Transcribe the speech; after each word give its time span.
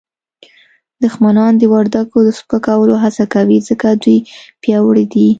دښمنان 1.03 1.53
د 1.57 1.63
وردګو 1.73 2.19
د 2.25 2.29
سپکولو 2.39 2.95
هڅه 3.03 3.25
کوي 3.33 3.57
ځکه 3.69 3.87
دوی 4.03 4.17
پیاوړي 4.61 5.05
دي 5.13 5.25